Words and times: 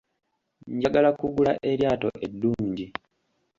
Njagala 0.75 1.09
kugula 1.19 1.51
eryato 1.71 2.09
eddungi. 2.25 2.85